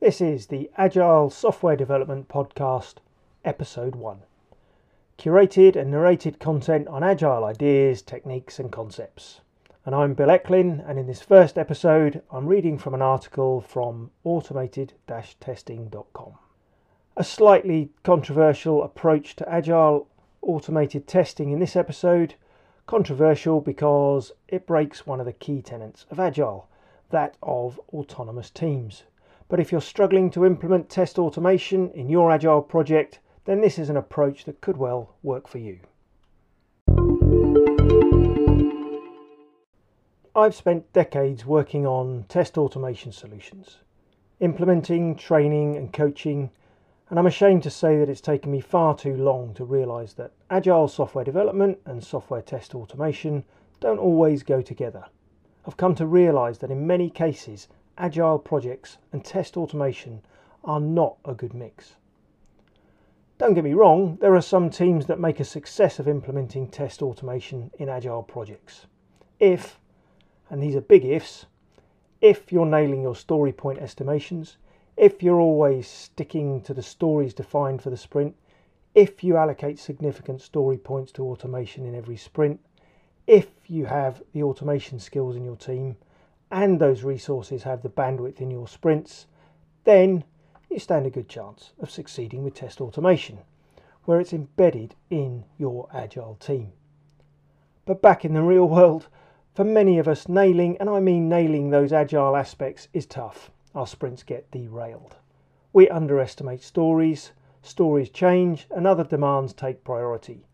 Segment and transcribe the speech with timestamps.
[0.00, 2.98] This is the Agile Software Development Podcast,
[3.44, 4.20] Episode 1.
[5.18, 9.40] Curated and narrated content on agile ideas, techniques, and concepts.
[9.84, 14.12] And I'm Bill Ecklin, and in this first episode, I'm reading from an article from
[14.22, 16.34] automated testing.com.
[17.16, 20.06] A slightly controversial approach to agile
[20.42, 22.34] automated testing in this episode.
[22.86, 26.68] Controversial because it breaks one of the key tenets of agile,
[27.10, 29.02] that of autonomous teams.
[29.48, 33.88] But if you're struggling to implement test automation in your Agile project, then this is
[33.88, 35.80] an approach that could well work for you.
[40.36, 43.78] I've spent decades working on test automation solutions,
[44.38, 46.50] implementing, training, and coaching,
[47.08, 50.32] and I'm ashamed to say that it's taken me far too long to realise that
[50.50, 53.44] Agile software development and software test automation
[53.80, 55.06] don't always go together.
[55.66, 57.66] I've come to realise that in many cases,
[57.98, 60.22] agile projects and test automation
[60.64, 61.96] are not a good mix.
[63.38, 67.02] Don't get me wrong, there are some teams that make a success of implementing test
[67.02, 68.86] automation in agile projects.
[69.38, 69.78] If,
[70.50, 71.46] and these are big ifs,
[72.20, 74.56] if you're nailing your story point estimations,
[74.96, 78.34] if you're always sticking to the stories defined for the sprint,
[78.96, 82.58] if you allocate significant story points to automation in every sprint,
[83.28, 85.96] if you have the automation skills in your team,
[86.50, 89.26] and those resources have the bandwidth in your sprints,
[89.84, 90.24] then
[90.70, 93.38] you stand a good chance of succeeding with test automation,
[94.04, 96.72] where it's embedded in your agile team.
[97.84, 99.08] But back in the real world,
[99.54, 103.50] for many of us, nailing, and I mean nailing those agile aspects, is tough.
[103.74, 105.16] Our sprints get derailed.
[105.72, 110.46] We underestimate stories, stories change, and other demands take priority.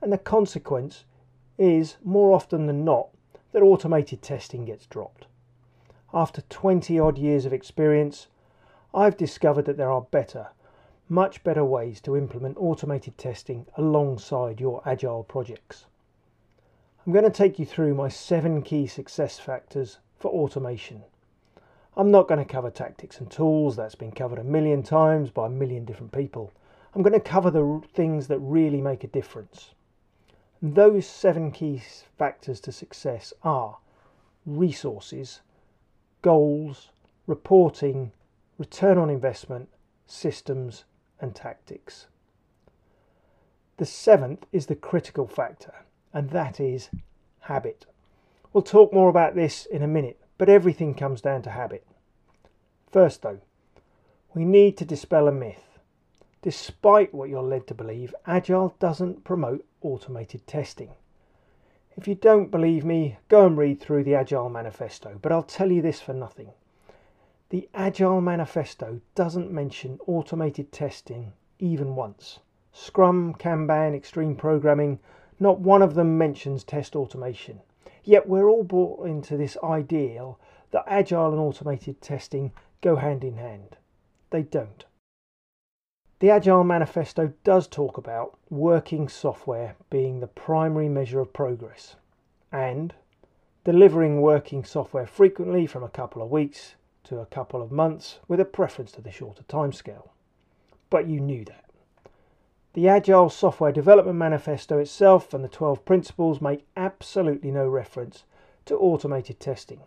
[0.00, 1.04] And the consequence
[1.58, 3.08] is, more often than not,
[3.52, 5.26] that automated testing gets dropped
[6.14, 8.28] after 20 odd years of experience,
[8.94, 10.48] I've discovered that there are better,
[11.08, 15.86] much better ways to implement automated testing alongside your agile projects.
[17.04, 21.02] I'm going to take you through my seven key success factors for automation.
[21.96, 25.46] I'm not going to cover tactics and tools, that's been covered a million times by
[25.46, 26.52] a million different people.
[26.94, 29.74] I'm going to cover the things that really make a difference.
[30.62, 31.82] those seven key
[32.16, 33.78] factors to success are
[34.46, 35.40] resources,
[36.24, 36.88] goals,
[37.26, 38.10] reporting,
[38.56, 39.68] return on investment,
[40.06, 40.84] systems,
[41.20, 42.06] and tactics.
[43.76, 45.74] The seventh is the critical factor,
[46.14, 46.88] and that is
[47.40, 47.84] habit.
[48.54, 51.86] We'll talk more about this in a minute, but everything comes down to habit.
[52.90, 53.40] First, though,
[54.32, 55.78] we need to dispel a myth.
[56.40, 60.92] Despite what you're led to believe, Agile doesn't promote automated testing.
[61.96, 65.70] If you don't believe me, go and read through the Agile Manifesto, but I'll tell
[65.70, 66.50] you this for nothing.
[67.50, 72.40] The Agile Manifesto doesn't mention automated testing even once.
[72.72, 74.98] Scrum, Kanban, Extreme Programming,
[75.38, 77.60] not one of them mentions test automation.
[78.02, 80.40] Yet we're all brought into this ideal
[80.72, 82.50] that Agile and automated testing
[82.80, 83.76] go hand in hand.
[84.30, 84.84] They don't.
[86.24, 91.96] The Agile Manifesto does talk about working software being the primary measure of progress
[92.50, 92.94] and
[93.62, 98.40] delivering working software frequently from a couple of weeks to a couple of months with
[98.40, 100.08] a preference to the shorter timescale.
[100.88, 101.66] But you knew that.
[102.72, 108.24] The Agile Software Development Manifesto itself and the 12 principles make absolutely no reference
[108.64, 109.82] to automated testing.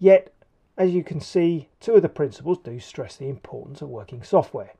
[0.00, 0.34] Yet,
[0.76, 4.72] as you can see, two of the principles do stress the importance of working software.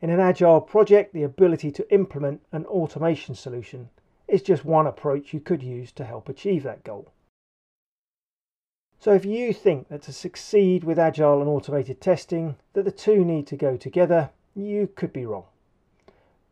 [0.00, 3.90] In an agile project, the ability to implement an automation solution
[4.28, 7.10] is just one approach you could use to help achieve that goal.
[9.00, 13.24] So if you think that to succeed with agile and automated testing that the two
[13.24, 15.44] need to go together, you could be wrong.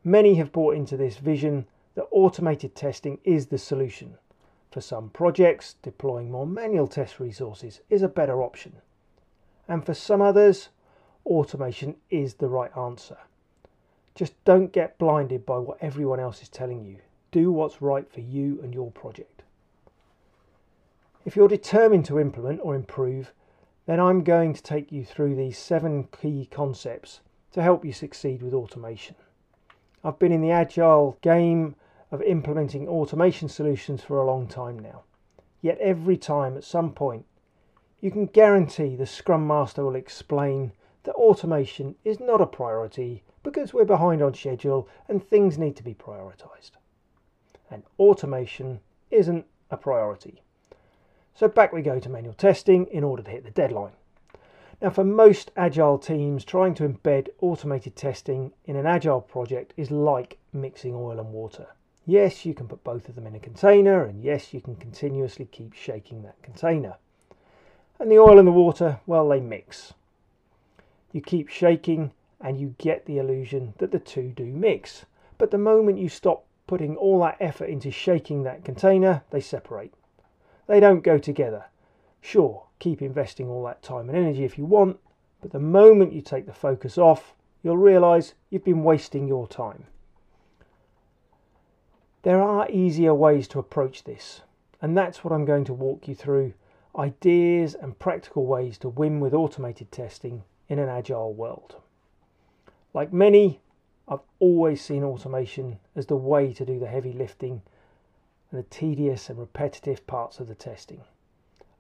[0.03, 4.19] Many have bought into this vision that automated testing is the solution.
[4.73, 8.77] For some projects, deploying more manual test resources is a better option.
[9.69, 10.69] And for some others,
[11.25, 13.19] automation is the right answer.
[14.17, 16.97] Just don't get blinded by what everyone else is telling you.
[17.31, 19.43] Do what's right for you and your project.
[21.27, 23.35] If you're determined to implement or improve,
[23.85, 27.21] then I'm going to take you through these seven key concepts
[27.53, 29.17] to help you succeed with automation.
[30.03, 31.77] I've been in the agile game
[32.11, 35.03] of implementing automation solutions for a long time now.
[35.61, 37.27] Yet every time at some point,
[38.01, 40.73] you can guarantee the Scrum Master will explain
[41.03, 45.85] that automation is not a priority because we're behind on schedule and things need to
[45.85, 46.73] be prioritized.
[47.71, 50.43] And automation isn't a priority.
[51.35, 53.93] So back we go to manual testing in order to hit the deadline.
[54.83, 59.91] Now, for most agile teams, trying to embed automated testing in an agile project is
[59.91, 61.69] like mixing oil and water.
[62.05, 65.47] Yes, you can put both of them in a container, and yes, you can continuously
[65.47, 66.97] keep shaking that container.
[67.99, 69.95] And the oil and the water, well, they mix.
[71.13, 75.07] You keep shaking, and you get the illusion that the two do mix.
[75.39, 79.95] But the moment you stop putting all that effort into shaking that container, they separate.
[80.67, 81.67] They don't go together.
[82.21, 84.99] Sure, keep investing all that time and energy if you want,
[85.41, 89.85] but the moment you take the focus off, you'll realise you've been wasting your time.
[92.23, 94.41] There are easier ways to approach this,
[94.83, 96.55] and that's what I'm going to walk you through
[96.99, 101.77] ideas and practical ways to win with automated testing in an agile world.
[102.97, 103.61] Like many,
[104.09, 107.61] I've always seen automation as the way to do the heavy lifting
[108.51, 111.03] and the tedious and repetitive parts of the testing.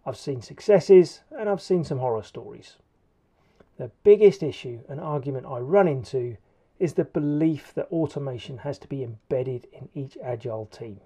[0.04, 2.76] I've seen successes and I've seen some horror stories.
[3.78, 6.36] The biggest issue and argument I run into
[6.78, 11.00] is the belief that automation has to be embedded in each agile team.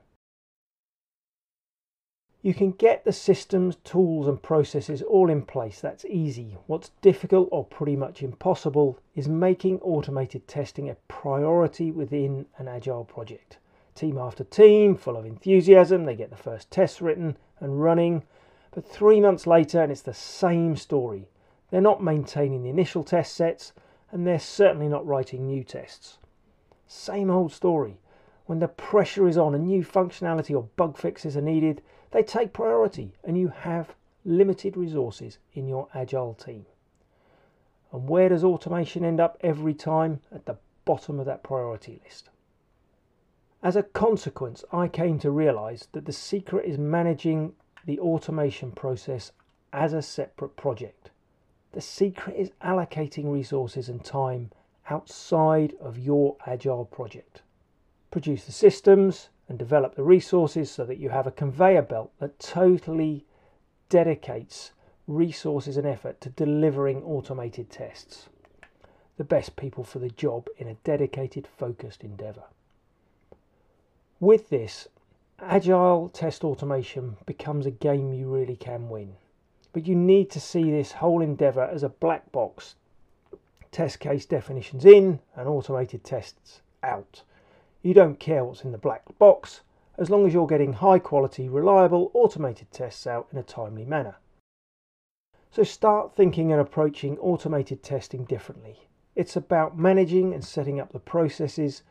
[2.42, 5.78] You can get the systems, tools, and processes all in place.
[5.80, 6.56] That's easy.
[6.66, 13.04] What's difficult or pretty much impossible is making automated testing a priority within an agile
[13.04, 13.58] project.
[13.94, 18.22] Team after team, full of enthusiasm, they get the first tests written and running.
[18.70, 21.28] But three months later, and it's the same story.
[21.70, 23.74] They're not maintaining the initial test sets,
[24.10, 26.16] and they're certainly not writing new tests.
[26.86, 27.98] Same old story.
[28.46, 32.52] When the pressure is on and new functionality or bug fixes are needed, they take
[32.52, 36.66] priority and you have limited resources in your agile team.
[37.92, 40.20] And where does automation end up every time?
[40.32, 42.30] At the bottom of that priority list.
[43.62, 47.54] As a consequence, I came to realize that the secret is managing
[47.84, 49.32] the automation process
[49.72, 51.10] as a separate project.
[51.72, 54.50] The secret is allocating resources and time
[54.88, 57.42] outside of your agile project.
[58.10, 62.38] Produce the systems, and develop the resources so that you have a conveyor belt that
[62.38, 63.26] totally
[63.88, 64.70] dedicates
[65.08, 68.28] resources and effort to delivering automated tests.
[69.16, 72.44] The best people for the job in a dedicated, focused endeavor.
[74.20, 74.86] With this,
[75.40, 79.14] agile test automation becomes a game you really can win.
[79.72, 82.76] But you need to see this whole endeavor as a black box.
[83.72, 87.24] Test case definitions in and automated tests out.
[87.82, 89.62] You don't care what's in the black box
[89.96, 94.16] as long as you're getting high quality, reliable, automated tests out in a timely manner.
[95.50, 98.88] So start thinking and approaching automated testing differently.
[99.16, 101.82] It's about managing and setting up the processes,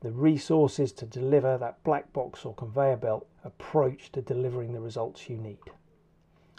[0.00, 5.28] the resources to deliver that black box or conveyor belt approach to delivering the results
[5.28, 5.58] you need.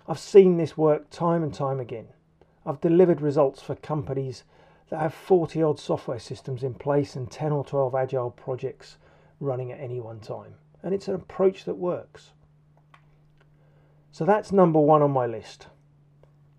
[0.08, 2.08] I've seen this work time and time again.
[2.66, 4.44] I've delivered results for companies
[4.90, 8.98] that have 40 odd software systems in place and 10 or 12 agile projects
[9.40, 10.56] running at any one time.
[10.82, 12.32] And it's an approach that works.
[14.12, 15.68] So that's number one on my list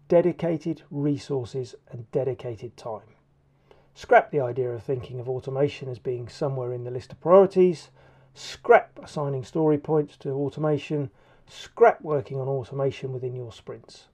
[0.09, 3.15] dedicated resources and dedicated time.
[3.95, 7.91] Scrap the idea of thinking of automation as being somewhere in the list of priorities.
[8.33, 11.11] Scrap assigning story points to automation.
[11.47, 14.07] Scrap working on automation within your sprints.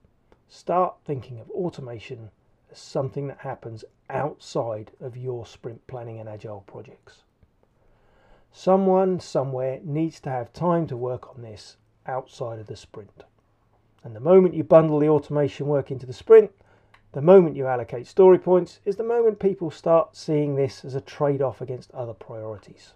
[0.49, 2.31] Start thinking of automation
[2.78, 7.22] something that happens outside of your sprint planning and agile projects.
[8.52, 11.76] Someone somewhere needs to have time to work on this
[12.06, 13.24] outside of the sprint.
[14.04, 16.52] And the moment you bundle the automation work into the sprint,
[17.12, 21.00] the moment you allocate story points is the moment people start seeing this as a
[21.00, 22.93] trade off against other priorities.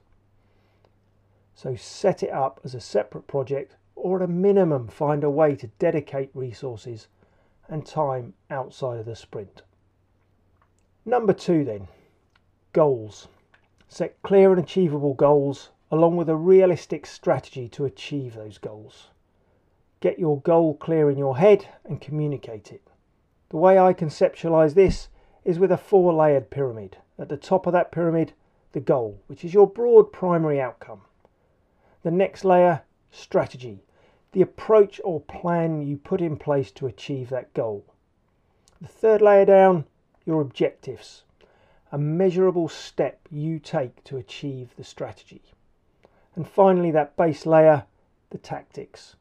[1.54, 5.56] So set it up as a separate project or at a minimum find a way
[5.56, 7.08] to dedicate resources
[7.68, 9.62] and time outside of the sprint.
[11.08, 11.88] Number two, then,
[12.74, 13.28] goals.
[13.88, 19.08] Set clear and achievable goals along with a realistic strategy to achieve those goals.
[20.00, 22.90] Get your goal clear in your head and communicate it.
[23.48, 25.08] The way I conceptualize this
[25.46, 26.98] is with a four layered pyramid.
[27.18, 28.34] At the top of that pyramid,
[28.72, 31.00] the goal, which is your broad primary outcome.
[32.02, 33.82] The next layer, strategy,
[34.32, 37.86] the approach or plan you put in place to achieve that goal.
[38.78, 39.86] The third layer down,
[40.28, 41.22] your objectives,
[41.90, 45.40] a measurable step you take to achieve the strategy.
[46.36, 47.86] And finally, that base layer,
[48.28, 49.16] the tactics,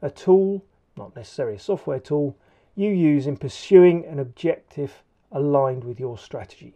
[0.00, 0.64] a tool,
[0.96, 2.36] not necessarily a software tool,
[2.76, 5.02] you use in pursuing an objective
[5.32, 6.74] aligned with your strategy.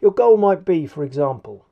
[0.00, 1.66] Your goal might be, for example,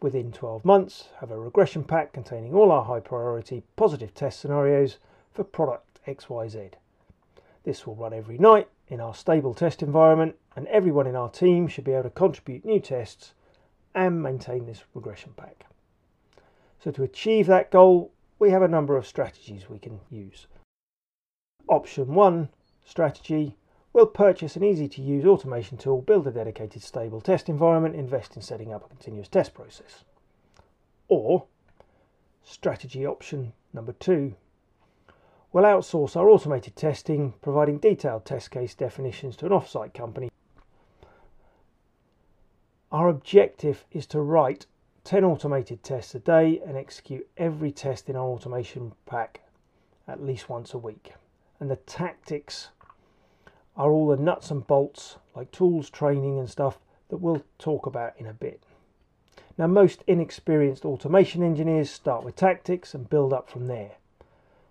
[0.00, 4.98] within 12 months, have a regression pack containing all our high priority positive test scenarios
[5.32, 6.74] for product XYZ.
[7.68, 11.68] This will run every night in our stable test environment, and everyone in our team
[11.68, 13.34] should be able to contribute new tests
[13.94, 15.66] and maintain this regression pack.
[16.78, 20.46] So, to achieve that goal, we have a number of strategies we can use.
[21.68, 22.48] Option one
[22.86, 23.58] strategy
[23.92, 28.34] will purchase an easy to use automation tool, build a dedicated stable test environment, invest
[28.34, 30.04] in setting up a continuous test process.
[31.08, 31.44] Or
[32.42, 34.36] strategy option number two
[35.52, 40.30] will outsource our automated testing, providing detailed test case definitions to an offsite company.
[42.90, 44.66] Our objective is to write
[45.04, 49.40] 10 automated tests a day and execute every test in our automation pack
[50.06, 51.12] at least once a week.
[51.60, 52.68] And the tactics
[53.76, 56.78] are all the nuts and bolts, like tools, training, and stuff
[57.08, 58.62] that we'll talk about in a bit.
[59.56, 63.92] Now, most inexperienced automation engineers start with tactics and build up from there.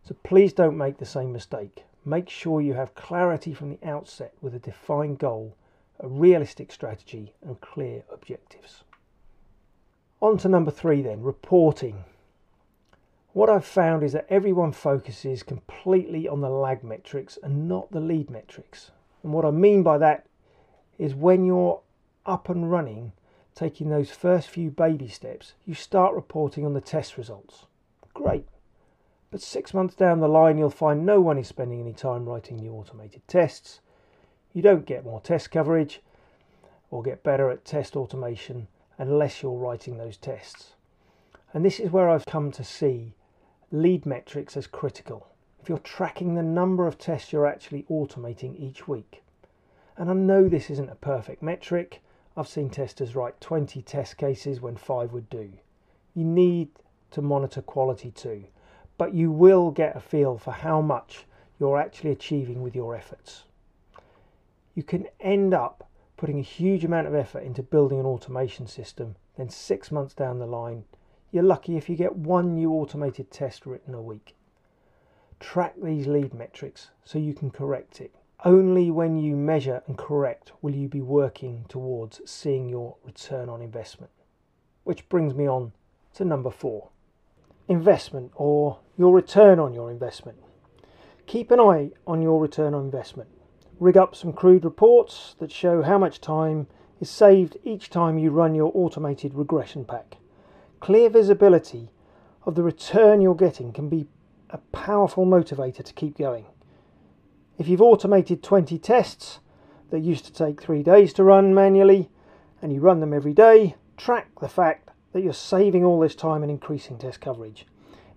[0.07, 1.83] So please don't make the same mistake.
[2.05, 5.57] Make sure you have clarity from the outset with a defined goal,
[5.99, 8.85] a realistic strategy, and clear objectives.
[10.21, 12.05] On to number three then reporting.
[13.33, 17.99] What I've found is that everyone focuses completely on the lag metrics and not the
[17.99, 18.91] lead metrics.
[19.23, 20.25] And what I mean by that
[20.97, 21.81] is when you're
[22.25, 23.11] up and running,
[23.55, 27.65] taking those first few baby steps, you start reporting on the test results.
[28.13, 28.45] Great.
[29.29, 32.55] But six months down the line, you'll find no one is spending any time writing
[32.55, 33.81] new automated tests.
[34.53, 36.01] You don't get more test coverage
[36.89, 40.75] or get better at test automation unless you're writing those tests.
[41.53, 43.15] And this is where I've come to see
[43.69, 45.27] lead metrics as critical.
[45.61, 49.23] If you're tracking the number of tests you're actually automating each week.
[49.97, 52.01] And I know this isn't a perfect metric.
[52.37, 55.51] I've seen testers write 20 test cases when five would do.
[56.13, 56.69] You need
[57.11, 58.45] to monitor quality too
[58.97, 61.25] but you will get a feel for how much
[61.59, 63.43] you're actually achieving with your efforts.
[64.75, 65.87] You can end up
[66.17, 70.39] putting a huge amount of effort into building an automation system, then six months down
[70.39, 70.83] the line,
[71.31, 74.35] you're lucky if you get one new automated test written a week.
[75.39, 78.15] Track these lead metrics so you can correct it.
[78.45, 83.61] Only when you measure and correct will you be working towards seeing your return on
[83.61, 84.11] investment.
[84.83, 85.73] Which brings me on
[86.15, 86.89] to number four
[87.67, 90.37] investment or your return on your investment.
[91.25, 93.29] Keep an eye on your return on investment.
[93.79, 96.67] Rig up some crude reports that show how much time
[96.99, 100.17] is saved each time you run your automated regression pack.
[100.79, 101.89] Clear visibility
[102.45, 104.07] of the return you're getting can be
[104.49, 106.45] a powerful motivator to keep going.
[107.57, 109.39] If you've automated 20 tests
[109.89, 112.09] that used to take three days to run manually
[112.61, 114.86] and you run them every day, track the fact
[115.17, 117.65] that you're saving all this time and increasing test coverage.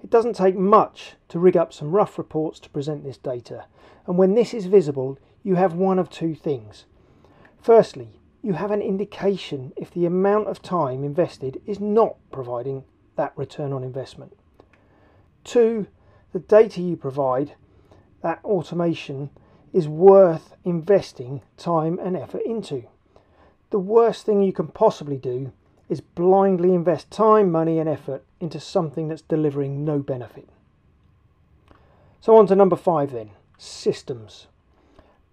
[0.05, 3.65] It doesn't take much to rig up some rough reports to present this data,
[4.07, 6.85] and when this is visible, you have one of two things.
[7.59, 12.85] Firstly, you have an indication if the amount of time invested is not providing
[13.17, 14.37] that return on investment.
[15.43, 15.87] Two,
[16.35, 17.55] the data you provide,
[18.21, 19.31] that automation,
[19.73, 22.85] is worth investing time and effort into.
[23.71, 25.53] The worst thing you can possibly do
[25.91, 30.49] is blindly invest time, money, and effort into something that's delivering no benefit.
[32.21, 34.47] So, on to number five then systems.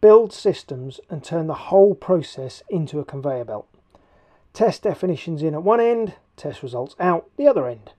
[0.02, 3.68] Build systems and turn the whole process into a conveyor belt.
[4.52, 7.92] Test definitions in at one end, test results out the other end.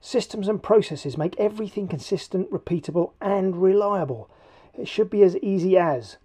[0.00, 4.30] Systems and processes make everything consistent, repeatable, and reliable.
[4.72, 6.16] It should be as easy as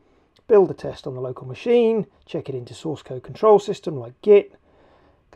[0.47, 4.19] build a test on the local machine, check it into source code control system like
[4.21, 4.53] Git,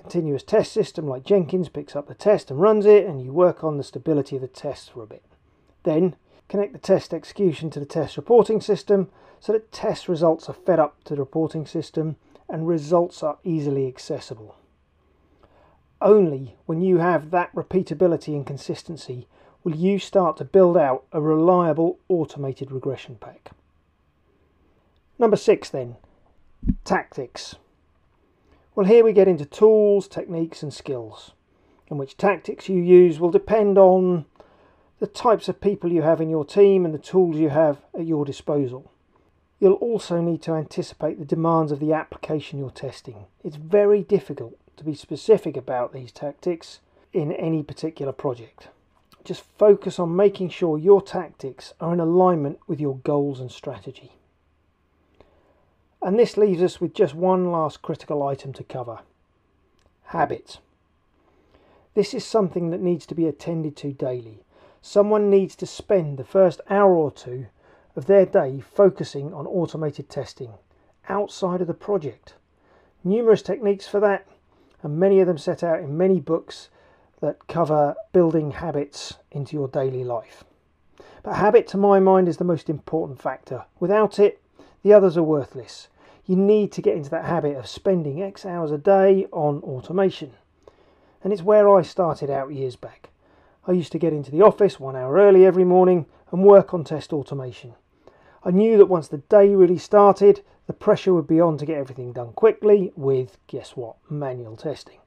[0.03, 3.63] continuous test system like Jenkins picks up the test and runs it, and you work
[3.63, 5.23] on the stability of the test for a bit.
[5.83, 6.15] Then
[6.49, 10.79] connect the test execution to the test reporting system so that test results are fed
[10.79, 12.17] up to the reporting system
[12.49, 14.55] and results are easily accessible.
[16.01, 19.27] Only when you have that repeatability and consistency
[19.63, 23.51] will you start to build out a reliable automated regression pack.
[25.17, 25.95] Number six, then,
[26.83, 27.55] tactics.
[28.75, 31.33] Well, here we get into tools, techniques, and skills,
[31.91, 34.25] and which tactics you use will depend on
[34.99, 38.07] the types of people you have in your team and the tools you have at
[38.07, 38.91] your disposal.
[39.59, 43.25] You'll also need to anticipate the demands of the application you're testing.
[43.43, 46.79] It's very difficult to be specific about these tactics
[47.13, 48.69] in any particular project.
[49.23, 54.13] Just focus on making sure your tactics are in alignment with your goals and strategy.
[56.03, 58.99] And this leaves us with just one last critical item to cover
[60.07, 60.59] habit.
[61.93, 64.43] This is something that needs to be attended to daily.
[64.81, 67.45] Someone needs to spend the first hour or two
[67.95, 70.53] of their day focusing on automated testing
[71.07, 72.33] outside of the project.
[73.03, 74.27] Numerous techniques for that,
[74.81, 76.69] and many of them set out in many books
[77.21, 80.43] that cover building habits into your daily life.
[81.21, 83.63] But habit, to my mind, is the most important factor.
[83.79, 84.41] Without it,
[84.83, 85.87] the others are worthless.
[86.25, 90.31] You need to get into that habit of spending X hours a day on automation.
[91.21, 93.09] And it's where I started out years back.
[93.67, 96.83] I used to get into the office one hour early every morning and work on
[96.83, 97.73] test automation.
[98.43, 101.77] I knew that once the day really started, the pressure would be on to get
[101.77, 104.99] everything done quickly with, guess what, manual testing.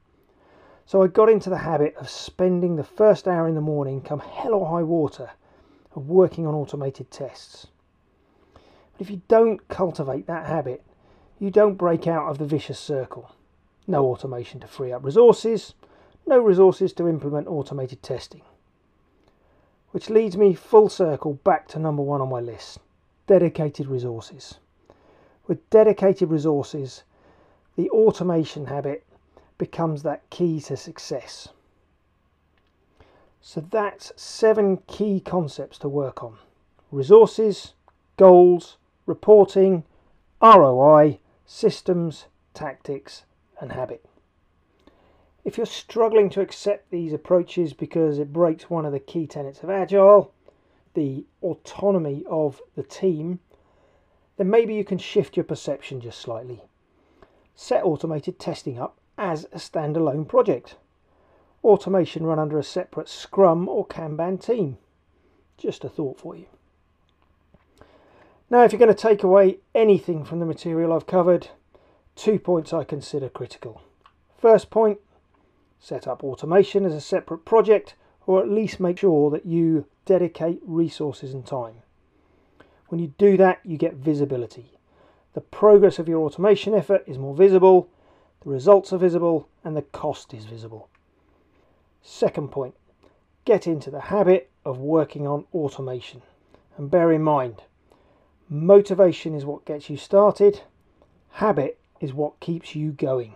[0.84, 4.20] So I got into the habit of spending the first hour in the morning, come
[4.20, 5.30] hell or high water,
[5.94, 7.66] of working on automated tests.
[8.52, 10.82] But if you don't cultivate that habit,
[11.38, 13.32] you don't break out of the vicious circle.
[13.86, 15.74] No automation to free up resources,
[16.26, 18.42] no resources to implement automated testing.
[19.90, 22.78] Which leads me full circle back to number one on my list
[23.26, 24.58] dedicated resources.
[25.46, 27.02] With dedicated resources,
[27.76, 29.04] the automation habit
[29.58, 31.48] becomes that key to success.
[33.40, 36.38] So that's seven key concepts to work on
[36.90, 37.74] resources,
[38.16, 38.76] goals,
[39.06, 39.84] reporting,
[40.42, 43.24] ROI, systems, tactics,
[43.60, 44.04] and habit.
[45.44, 49.62] If you're struggling to accept these approaches because it breaks one of the key tenets
[49.62, 50.32] of Agile,
[50.94, 53.38] the autonomy of the team,
[54.36, 56.62] then maybe you can shift your perception just slightly.
[57.54, 60.76] Set automated testing up as a standalone project.
[61.62, 64.78] Automation run under a separate Scrum or Kanban team.
[65.56, 66.46] Just a thought for you.
[68.48, 71.48] Now, if you're going to take away anything from the material I've covered,
[72.14, 73.82] two points I consider critical.
[74.38, 75.00] First point,
[75.80, 77.94] set up automation as a separate project
[78.26, 81.76] or at least make sure that you dedicate resources and time.
[82.88, 84.78] When you do that, you get visibility.
[85.34, 87.88] The progress of your automation effort is more visible,
[88.42, 90.88] the results are visible, and the cost is visible.
[92.00, 92.74] Second point,
[93.44, 96.22] get into the habit of working on automation.
[96.76, 97.62] And bear in mind,
[98.48, 100.60] motivation is what gets you started,
[101.30, 103.34] habit is what keeps you going.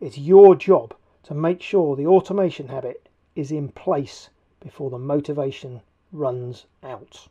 [0.00, 5.80] It's your job to make sure the automation habit is in place before the motivation
[6.12, 7.28] runs out.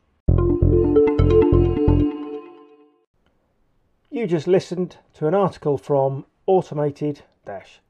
[4.09, 7.21] You just listened to an article from automated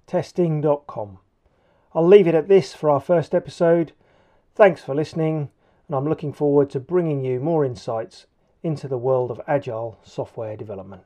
[0.07, 1.17] testing.com.
[1.93, 3.91] I'll leave it at this for our first episode.
[4.55, 5.49] Thanks for listening,
[5.87, 8.27] and I'm looking forward to bringing you more insights
[8.63, 11.03] into the world of agile software development.